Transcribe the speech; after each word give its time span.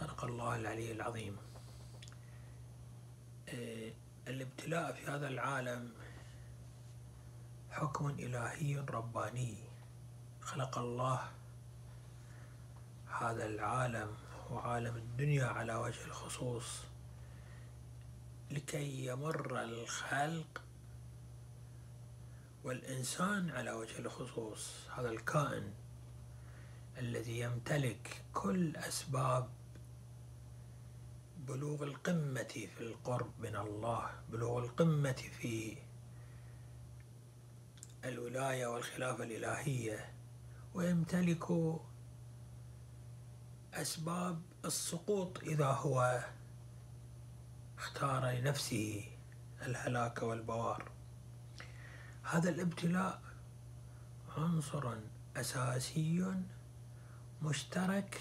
صدق 0.00 0.24
الله 0.24 0.56
العلي 0.56 0.92
العظيم. 0.92 1.36
آه، 3.48 3.92
الابتلاء 4.28 4.92
في 4.92 5.06
هذا 5.06 5.28
العالم 5.28 5.92
حكم 7.70 8.10
إلهي 8.10 8.78
رباني. 8.78 9.54
خلق 10.40 10.78
الله 10.78 11.28
هذا 13.20 13.46
العالم 13.46 14.16
وعالم 14.50 14.96
الدنيا 14.96 15.46
على 15.46 15.74
وجه 15.74 16.04
الخصوص 16.04 16.82
لكي 18.50 19.06
يمر 19.06 19.62
الخلق 19.62 20.62
والإنسان 22.64 23.50
على 23.50 23.70
وجه 23.72 23.98
الخصوص. 23.98 24.88
هذا 24.96 25.10
الكائن 25.10 25.74
الذي 26.98 27.40
يمتلك 27.40 28.24
كل 28.32 28.76
أسباب 28.76 29.57
بلوغ 31.48 31.82
القمة 31.82 32.68
في 32.76 32.80
القرب 32.80 33.40
من 33.40 33.56
الله 33.56 34.10
بلوغ 34.28 34.58
القمة 34.58 35.12
في 35.12 35.76
الولاية 38.04 38.66
والخلافة 38.66 39.24
الإلهية 39.24 40.12
ويمتلك 40.74 41.46
أسباب 43.74 44.42
السقوط 44.64 45.38
إذا 45.42 45.66
هو 45.66 46.24
اختار 47.78 48.30
لنفسه 48.30 49.04
الهلاك 49.62 50.22
والبوار. 50.22 50.90
هذا 52.22 52.50
الابتلاء 52.50 53.22
عنصر 54.36 54.94
أساسي 55.36 56.34
مشترك 57.42 58.20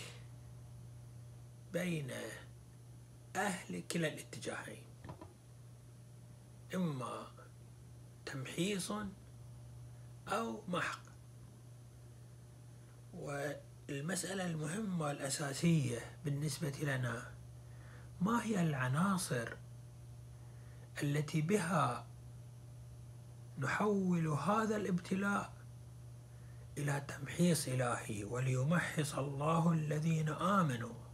بين 1.73 2.12
أهل 3.38 3.84
كلا 3.92 4.08
الاتجاهين. 4.08 4.84
إما 6.76 7.28
تمحيص 8.26 8.92
أو 10.28 10.62
محق. 10.68 11.02
والمسألة 13.14 14.46
المهمة 14.46 15.06
والأساسية 15.06 16.00
بالنسبة 16.26 16.74
لنا 16.84 17.32
ما 18.22 18.44
هي 18.44 18.62
العناصر 18.62 19.50
التي 21.04 21.42
بها 21.42 22.08
نحول 23.60 24.28
هذا 24.28 24.76
الابتلاء 24.76 25.54
إلى 26.78 27.06
تمحيص 27.08 27.68
إلهي 27.68 28.24
وليمحص 28.24 29.16
الله 29.16 29.72
الذين 29.72 30.30
آمنوا؟ 30.30 31.06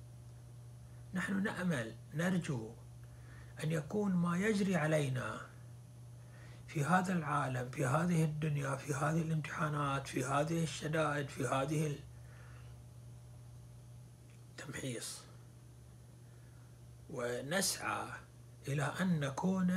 نحن 1.14 1.44
نأمل 1.44 1.96
نرجو 2.14 2.72
أن 3.64 3.72
يكون 3.72 4.14
ما 4.14 4.38
يجري 4.38 4.76
علينا 4.76 5.42
في 6.68 6.84
هذا 6.86 7.14
العالم 7.14 7.70
في 7.70 7.86
هذه 7.86 8.24
الدنيا 8.24 8.76
في 8.76 8.94
هذه 8.94 9.22
الامتحانات 9.22 10.08
في 10.08 10.26
هذه 10.26 10.64
الشدائد 10.64 11.28
في 11.28 11.46
هذه 11.48 12.00
التمحيص 14.52 15.22
ونسعى 17.10 18.08
إلى 18.68 18.84
أن 18.84 19.20
نكون 19.20 19.72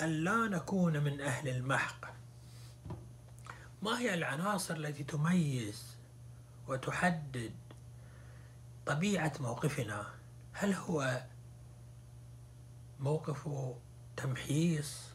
أن 0.00 0.08
لا 0.08 0.36
نكون 0.48 1.04
من 1.04 1.20
أهل 1.20 1.48
المحق. 1.48 2.14
ما 3.82 3.98
هي 3.98 4.14
العناصر 4.14 4.74
التي 4.76 5.04
تميز 5.04 5.96
وتحدد 6.68 7.63
طبيعة 8.86 9.32
موقفنا 9.40 10.06
هل 10.52 10.72
هو 10.74 11.22
موقف 13.00 13.48
تمحيص؟ 14.16 15.08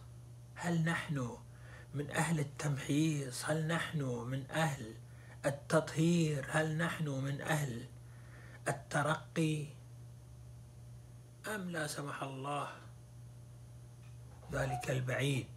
هل 0.55 0.83
نحن 0.83 1.37
من 1.93 2.11
أهل 2.11 2.39
التمحيص؟ 2.39 3.45
هل 3.45 3.67
نحن 3.67 4.01
من 4.01 4.51
أهل 4.51 4.95
التطهير؟ 5.45 6.45
هل 6.49 6.77
نحن 6.77 7.09
من 7.09 7.41
أهل 7.41 7.85
الترقي؟ 8.67 9.65
أم 11.47 11.69
لا 11.69 11.87
سمح 11.87 12.23
الله 12.23 12.69
ذلك 14.51 14.89
البعيد 14.89 15.47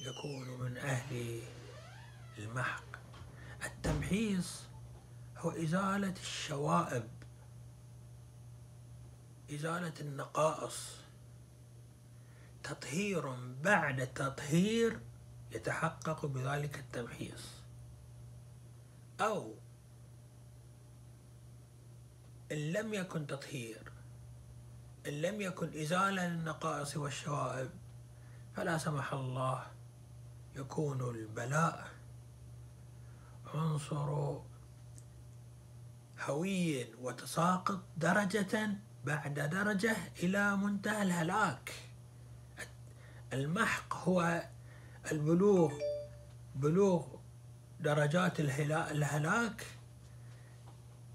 يكون 0.00 0.60
من 0.60 0.76
أهل 0.76 1.40
المحق؟ 2.38 2.84
التمحيص 3.64 4.73
هو 5.44 5.50
إزالة 5.50 6.14
الشوائب 6.20 7.08
إزالة 9.50 9.92
النقائص. 10.00 10.96
تطهير 12.62 13.36
بعد 13.62 14.06
تطهير 14.06 15.00
يتحقق 15.52 16.26
بذلك 16.26 16.78
التمحيص 16.78 17.50
أو 19.20 19.54
إن 22.52 22.72
لم 22.72 22.94
يكن 22.94 23.26
تطهير 23.26 23.92
إن 25.06 25.12
لم 25.12 25.40
يكن 25.40 25.80
إزالة 25.80 26.28
للنقائص 26.28 26.96
والشوائب 26.96 27.70
فلا 28.56 28.78
سمح 28.78 29.12
الله 29.12 29.66
يكون 30.56 31.00
البلاء. 31.00 31.88
عنصر 33.54 34.38
هوي 36.24 36.94
وتساقط 36.94 37.80
درجة 37.96 38.70
بعد 39.04 39.34
درجة 39.34 39.96
إلى 40.22 40.56
منتهى 40.56 41.02
الهلاك. 41.02 41.72
المحق 43.32 43.94
هو 43.94 44.42
البلوغ 45.12 45.72
بلوغ 46.54 47.06
درجات 47.80 48.40
الهلاك 48.40 49.66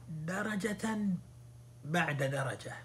درجة 0.09 1.07
بعد 1.85 2.23
درجة. 2.23 2.75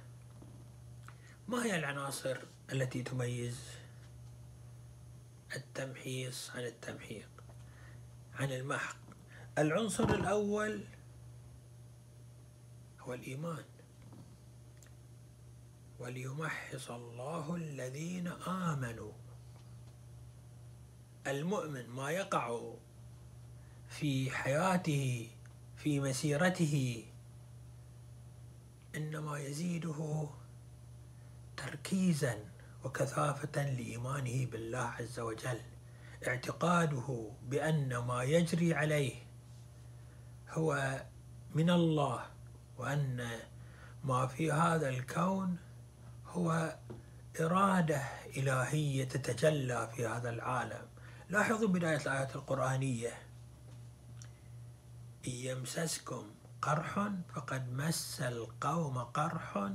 ما 1.49 1.65
هي 1.65 1.77
العناصر 1.77 2.37
التي 2.73 3.03
تميز 3.03 3.61
التمحيص 5.57 6.51
عن 6.51 6.65
التمحيق؟ 6.65 7.29
عن 8.35 8.53
المحق. 8.53 8.97
العنصر 9.59 10.15
الأول 10.15 10.85
هو 13.07 13.15
الإيمان 13.15 13.65
وليمحص 15.99 16.91
الله 16.91 17.57
الذين 17.57 18.27
آمنوا. 18.47 19.13
المؤمن 21.27 21.89
ما 21.89 22.11
يقع 22.11 22.61
في 23.89 24.31
حياته 24.31 25.31
في 25.77 26.01
مسيرته 26.01 27.07
إنما 28.97 29.39
يزيده 29.39 30.29
تركيزا 31.57 32.45
وكثافة 32.85 33.71
لإيمانه 33.71 34.47
بالله 34.47 34.79
عز 34.79 35.21
وجل. 35.21 35.61
اعتقاده 36.27 37.31
بأن 37.43 37.97
ما 37.97 38.23
يجري 38.23 38.75
عليه 38.75 39.15
هو 40.51 41.03
من 41.55 41.71
الله 41.71 42.34
وأن 42.79 43.29
ما 44.05 44.27
في 44.27 44.53
هذا 44.53 44.89
الكون 44.89 45.57
هو 46.27 46.77
إرادة 47.41 48.03
إلهية 48.37 49.05
تتجلى 49.05 49.91
في 49.97 50.07
هذا 50.07 50.31
العالم. 50.31 50.87
لاحظوا 51.29 51.69
بداية 51.69 51.97
الآيات 51.97 52.37
القرآنية. 52.37 53.13
إن 55.27 55.33
يمسسكم 55.33 56.25
قرح 56.63 57.09
فقد 57.35 57.73
مس 57.73 58.21
القوم 58.21 58.99
قرح 58.99 59.71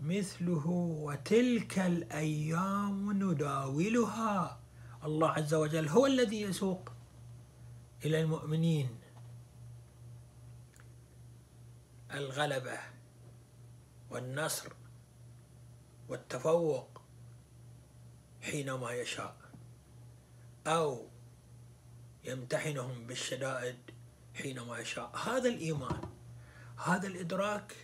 مثله 0.00 0.66
وتلك 1.02 1.78
الأيام 1.78 3.12
نداولها. 3.12 4.58
الله 5.04 5.28
عز 5.28 5.54
وجل 5.54 5.88
هو 5.88 6.06
الذي 6.06 6.40
يسوق 6.40 6.92
إلى 8.04 8.20
المؤمنين. 8.20 9.01
الغلبة 12.14 12.78
والنصر 14.10 14.72
والتفوق 16.08 17.02
حينما 18.42 18.92
يشاء 18.92 19.36
أو 20.66 21.08
يمتحنهم 22.24 23.06
بالشدائد 23.06 23.78
حينما 24.34 24.78
يشاء. 24.78 25.16
هذا 25.16 25.48
الإيمان 25.48 26.00
هذا 26.84 27.06
الإدراك 27.06 27.76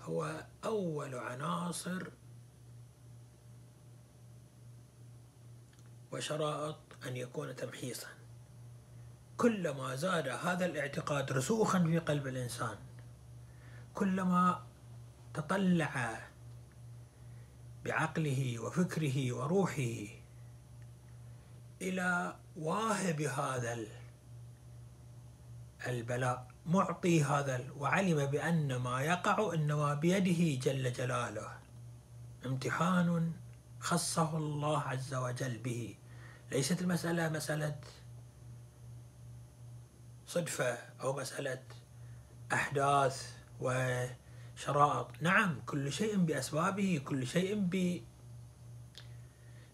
هو 0.00 0.46
أول 0.64 1.14
عناصر 1.14 2.08
وشرائط 6.12 6.78
أن 7.06 7.16
يكون 7.16 7.56
تمحيصا. 7.56 8.08
كلما 9.36 9.96
زاد 9.96 10.28
هذا 10.28 10.66
الاعتقاد 10.66 11.32
رسوخا 11.32 11.78
في 11.78 11.98
قلب 11.98 12.26
الإنسان 12.26 12.89
كلما 13.94 14.66
تطلع 15.34 16.20
بعقله 17.84 18.58
وفكره 18.58 19.32
وروحه 19.32 20.20
إلى 21.82 22.36
واهب 22.56 23.20
هذا 23.20 23.78
البلاء 25.86 26.48
معطي 26.66 27.24
هذا 27.24 27.64
وعلم 27.78 28.26
بأن 28.26 28.76
ما 28.76 29.02
يقع 29.02 29.54
إنما 29.54 29.94
بيده 29.94 30.60
جل 30.62 30.92
جلاله. 30.92 31.58
امتحان 32.46 33.32
خصه 33.80 34.36
الله 34.36 34.80
عز 34.80 35.14
وجل 35.14 35.58
به. 35.58 35.96
ليست 36.52 36.80
المسألة 36.82 37.28
مسألة 37.28 37.80
صدفة 40.26 40.78
أو 41.00 41.16
مسألة 41.16 41.62
أحداث. 42.52 43.39
وشرائط. 43.60 45.08
نعم 45.20 45.60
كل 45.66 45.92
شيء 45.92 46.16
بأسبابه 46.16 47.02
كل 47.04 47.26
شيء 47.26 47.68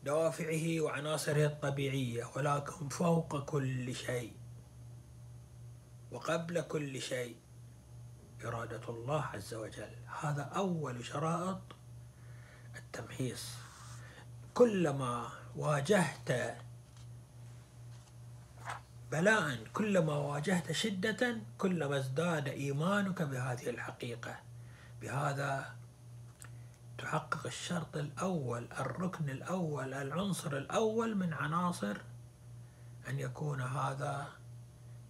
بدوافعه 0.02 0.80
وعناصره 0.80 1.46
الطبيعية 1.46 2.24
ولكن 2.36 2.88
فوق 2.88 3.44
كل 3.44 3.94
شيء 3.94 4.32
وقبل 6.10 6.60
كل 6.60 7.00
شيء 7.00 7.36
إرادة 8.44 8.88
الله 8.88 9.22
عز 9.22 9.54
وجل. 9.54 9.94
هذا 10.20 10.42
أول 10.42 11.04
شرائط 11.04 11.60
التمحيص. 12.76 13.54
كلما 14.54 15.28
واجهت 15.56 16.56
بلاء 19.10 19.64
كلما 19.72 20.16
واجهت 20.16 20.72
شدة 20.72 21.40
كلما 21.58 21.96
ازداد 21.96 22.48
إيمانك 22.48 23.22
بهذه 23.22 23.70
الحقيقة. 23.70 24.38
بهذا 25.00 25.76
تحقق 26.98 27.46
الشرط 27.46 27.96
الأول 27.96 28.68
الركن 28.80 29.30
الأول 29.30 29.94
العنصر 29.94 30.56
الأول 30.56 31.14
من 31.14 31.32
عناصر 31.32 31.96
أن 33.08 33.18
يكون 33.18 33.60
هذا 33.60 34.28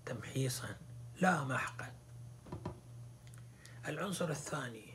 تمحيصا 0.06 0.76
لا 1.20 1.44
محقا. 1.44 1.92
العنصر 3.88 4.30
الثاني 4.30 4.86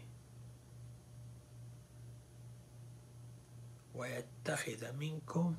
ويتخذ 3.96 4.92
منكم 4.92 5.56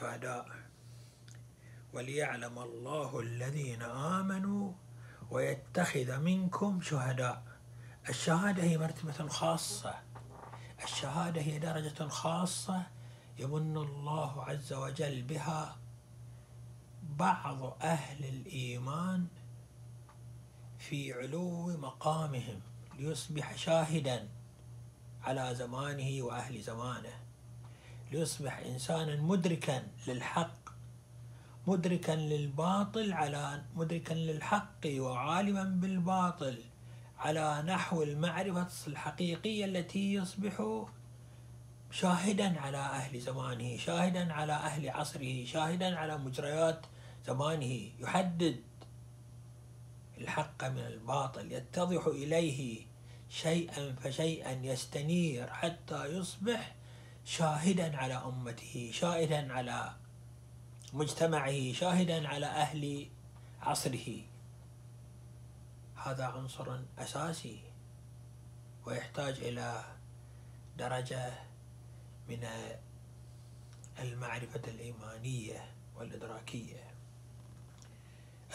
شهداء. 0.00 0.48
وليعلم 1.92 2.58
الله 2.58 3.20
الذين 3.20 3.82
آمنوا 3.82 4.72
ويتخذ 5.30 6.18
منكم 6.18 6.80
شهداء. 6.80 7.42
الشهادة 8.08 8.62
هي 8.62 8.78
مرتبة 8.78 9.28
خاصة. 9.28 9.94
الشهادة 10.84 11.40
هي 11.40 11.58
درجة 11.58 12.08
خاصة 12.08 12.86
يمن 13.38 13.76
الله 13.76 14.44
عز 14.44 14.72
وجل 14.72 15.22
بها 15.22 15.78
بعض 17.02 17.82
أهل 17.82 18.24
الإيمان 18.24 19.26
في 20.78 21.12
علو 21.12 21.76
مقامهم 21.76 22.60
ليصبح 22.98 23.56
شاهدا 23.56 24.28
على 25.22 25.54
زمانه 25.54 26.22
وأهل 26.22 26.62
زمانه. 26.62 27.27
ليصبح 28.12 28.58
إنسانا 28.58 29.16
مدركا 29.16 29.82
للحق 30.06 30.68
مدركا 31.66 32.12
للباطل 32.12 33.12
على 33.12 33.62
مدركا 33.76 34.14
للحق 34.14 34.86
وعالما 34.86 35.64
بالباطل 35.64 36.58
على 37.18 37.62
نحو 37.66 38.02
المعرفة 38.02 38.68
الحقيقية 38.86 39.64
التي 39.64 40.14
يصبح 40.14 40.84
شاهدا 41.90 42.60
على 42.60 42.78
أهل 42.78 43.20
زمانه 43.20 43.76
شاهدا 43.76 44.32
على 44.32 44.52
أهل 44.52 44.88
عصره 44.90 45.44
شاهدا 45.44 45.98
على 45.98 46.18
مجريات 46.18 46.86
زمانه. 47.26 47.90
يحدد 47.98 48.60
الحق 50.18 50.64
من 50.68 50.78
الباطل 50.78 51.52
يتضح 51.52 52.06
إليه 52.06 52.86
شيئا 53.30 53.92
فشيئا 53.92 54.52
يستنير 54.62 55.46
حتى 55.46 56.06
يصبح 56.06 56.74
شاهدا 57.28 57.96
على 57.96 58.14
أمته 58.14 58.90
شاهدا 58.92 59.52
على 59.52 59.96
مجتمعه 60.92 61.72
شاهدا 61.72 62.28
على 62.28 62.46
أهل 62.46 63.10
عصره. 63.60 64.22
هذا 65.96 66.24
عنصر 66.24 66.80
أساسي 66.98 67.60
ويحتاج 68.86 69.38
إلى 69.38 69.84
درجة 70.78 71.32
من 72.28 72.48
المعرفة 73.98 74.62
الإيمانية 74.68 75.74
والإدراكية. 75.96 76.90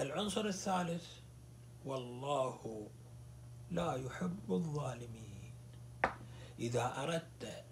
العنصر 0.01 0.45
الثالث 0.45 1.05
والله 1.85 2.87
لا 3.71 3.95
يحب 3.95 4.51
الظالمين. 4.51 5.53
إذا 6.59 7.03
أردت 7.03 7.63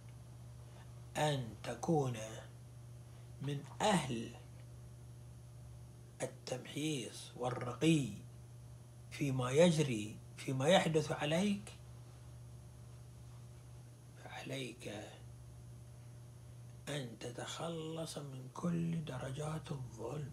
أن 1.17 1.55
تكون 1.63 2.17
من 3.41 3.63
أهل 3.81 4.35
التمحيص 6.21 7.31
والرقي 7.37 8.09
فيما 9.11 9.51
يجري 9.51 10.17
فيما 10.37 10.67
يحدث 10.67 11.11
عليك 11.11 11.73
فعليك 14.23 14.93
أن 16.89 17.19
تتخلص 17.19 18.17
من 18.17 18.49
كل 18.53 19.05
درجات 19.05 19.71
الظلم. 19.71 20.31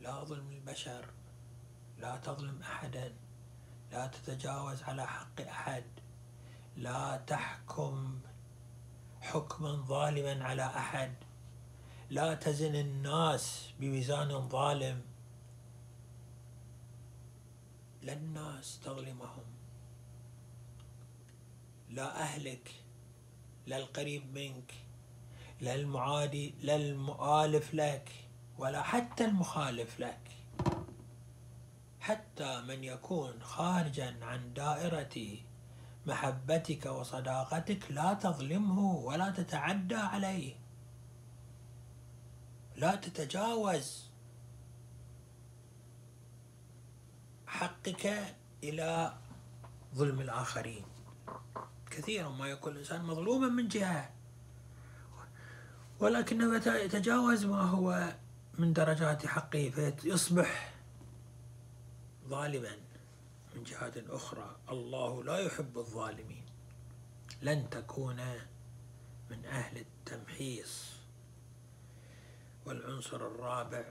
لا 0.00 0.24
ظلم 0.24 0.50
البشر 0.50 1.10
لا 1.98 2.16
تظلم 2.16 2.62
أحدا 2.62 3.14
لا 3.92 4.06
تتجاوز 4.06 4.82
على 4.82 5.06
حق 5.06 5.40
أحد 5.40 5.84
لا 6.76 7.16
تحكم 7.16 8.20
حكما 9.22 9.72
ظالما 9.72 10.44
على 10.44 10.66
أحد. 10.66 11.14
لا 12.10 12.34
تزن 12.34 12.74
الناس 12.74 13.68
بميزان 13.80 14.48
ظالم. 14.48 15.02
لا 18.02 18.12
الناس 18.12 18.80
تظلمهم. 18.84 19.44
لا 21.90 22.22
أهلك 22.22 22.70
لا 23.66 23.76
القريب 23.76 24.34
منك 24.34 24.72
لا 25.60 25.74
المعادي 25.74 26.54
لا 26.62 26.76
المؤالف 26.76 27.74
لك 27.74 28.12
ولا 28.58 28.82
حتى 28.82 29.24
المخالف 29.24 30.00
لك. 30.00 30.20
حتى 32.00 32.60
من 32.60 32.84
يكون 32.84 33.42
خارجا 33.42 34.16
عن 34.22 34.54
دائرة 34.54 35.38
محبتك 36.06 36.86
وصداقتك 36.86 37.90
لا 37.90 38.14
تظلمه 38.14 38.96
ولا 38.96 39.30
تتعدى 39.30 39.94
عليه. 39.94 40.54
لا 42.76 42.94
تتجاوز 42.94 44.10
حقك 47.46 48.36
إلى 48.64 49.14
ظلم 49.94 50.20
الآخرين. 50.20 50.84
كثيرا 51.90 52.28
ما 52.28 52.46
يكون 52.46 52.72
الإنسان 52.72 53.04
مظلوما 53.04 53.48
من 53.48 53.68
جهة 53.68 54.10
ولكنه 56.00 56.56
يتجاوز 56.56 57.44
ما 57.44 57.62
هو 57.62 58.14
من 58.58 58.72
درجات 58.72 59.26
حقه 59.26 59.70
فيصبح 59.70 60.72
ظالما. 62.28 62.81
من 63.62 63.68
جهات 63.68 63.96
أخرى 63.96 64.56
الله 64.70 65.24
لا 65.24 65.38
يحب 65.38 65.78
الظالمين. 65.78 66.46
لن 67.42 67.70
تكون 67.70 68.16
من 69.30 69.44
أهل 69.46 69.78
التمحيص. 69.78 70.92
والعنصر 72.66 73.16
الرابع 73.16 73.84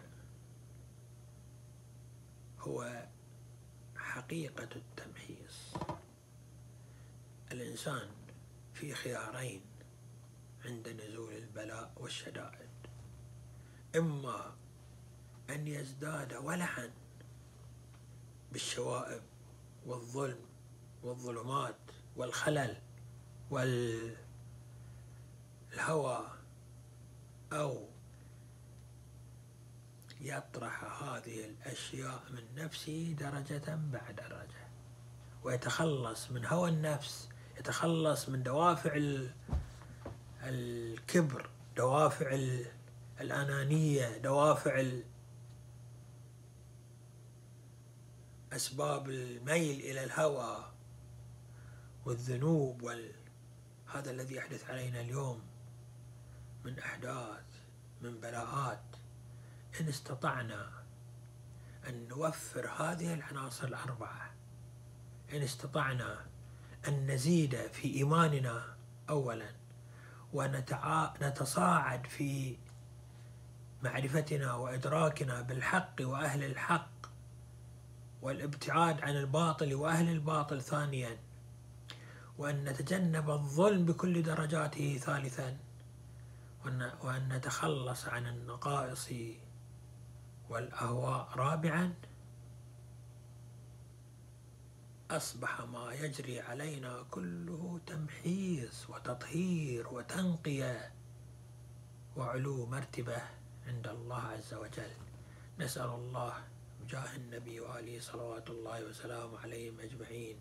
هو 2.60 3.08
حقيقة 3.96 4.70
التمحيص. 4.76 5.74
الإنسان 7.52 8.10
في 8.74 8.94
خيارين 8.94 9.62
عند 10.66 10.88
نزول 10.90 11.34
البلاء 11.34 11.92
والشدائد. 11.98 12.70
إما 13.96 14.56
أن 15.50 15.68
يزداد 15.68 16.34
ولعا 16.34 16.92
بالشوائب 18.52 19.31
والظلم 19.86 20.40
والظلمات 21.04 21.76
والخلل 22.16 22.78
والهوى 23.50 24.16
أو 27.54 27.88
يطرح 30.22 31.04
هذه 31.04 31.46
الأشياء 31.46 32.24
من 32.30 32.64
نفسه 32.64 33.16
درجة 33.20 33.76
بعد 33.76 34.16
درجة. 34.16 34.68
ويتخلص 35.44 36.32
من 36.32 36.46
هوى 36.46 36.70
النفس 36.70 37.30
يتخلص 37.58 38.30
من 38.30 38.44
دوافع 38.44 39.00
الكبر 40.44 41.50
دوافع 41.78 42.40
الأنانية 43.22 44.18
دوافع 44.18 44.84
أسباب 48.54 49.10
الميل 49.10 49.80
إلى 49.80 50.04
الهوى 50.04 50.72
والذنوب 52.06 52.82
وال... 52.82 53.12
هذا 53.94 54.12
الذي 54.12 54.36
يحدث 54.36 54.70
علينا 54.70 55.02
اليوم 55.02 55.42
من 56.66 56.80
أحداث 56.80 57.44
من 58.02 58.20
بلاءات. 58.20 58.84
إن 59.82 59.88
استطعنا 59.88 60.72
أن 61.88 62.08
نوفر 62.08 62.70
هذه 62.70 63.14
العناصر 63.14 63.68
الأربعة 63.68 64.34
إن 65.34 65.42
استطعنا 65.42 66.26
أن 66.88 67.12
نزيد 67.12 67.56
في 67.68 67.96
إيماننا 67.96 68.76
أولا 69.10 69.50
ونتصاعد 70.34 72.06
في 72.08 72.58
معرفتنا 73.84 74.54
وإدراكنا 74.54 75.42
بالحق 75.42 75.96
وأهل 76.02 76.44
الحق 76.44 77.11
والابتعاد 78.22 79.02
عن 79.02 79.18
الباطل 79.18 79.74
وأهل 79.76 80.10
الباطل 80.10 80.62
ثانيا 80.62 81.18
وأن 82.38 82.64
نتجنب 82.64 83.30
الظلم 83.30 83.86
بكل 83.86 84.24
درجاته 84.24 84.98
ثالثا 84.98 85.58
وأن 87.02 87.30
نتخلص 87.30 88.08
عن 88.08 88.28
النقائص 88.28 89.10
والأهواء. 90.50 91.30
رابعا 91.36 91.94
أصبح 95.12 95.62
ما 95.62 95.94
يجري 95.94 96.40
علينا 96.42 97.06
كله 97.12 97.80
تمحيص 97.86 98.90
وتطهير 98.90 99.88
وتنقية 99.88 100.92
وعلو 102.16 102.66
مرتبة 102.66 103.22
عند 103.68 103.88
الله 103.88 104.22
عز 104.22 104.54
وجل. 104.54 104.92
نسأل 105.60 105.90
الله 105.90 106.34
بجاه 106.92 107.16
النبي 107.16 107.60
وآله 107.60 108.00
صلوات 108.00 108.50
الله 108.50 108.84
وسلامه 108.84 109.40
عليهم 109.40 109.80
أجمعين 109.80 110.38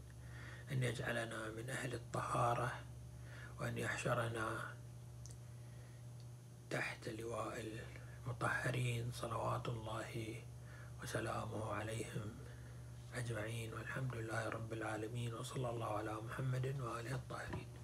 أن 0.73 0.83
يجعلنا 0.83 1.51
من 1.51 1.71
أهل 1.71 1.95
الطهارة 1.95 2.73
وأن 3.61 3.79
يحشرنا 3.79 4.75
تحت 6.71 7.09
لواء 7.09 7.55
المطهرين 8.27 9.13
صلوات 9.13 9.69
الله 9.69 10.43
وسلامه 11.03 11.73
عليهم 11.73 12.35
أجمعين 13.15 13.75
والحمد 13.75 14.15
لله 14.15 14.49
رب 14.49 14.73
العالمين 14.73 15.35
وصلى 15.35 15.71
الله 15.71 15.99
على 15.99 16.15
محمد 16.15 16.81
وآله 16.81 17.15
الطاهرين. 17.15 17.80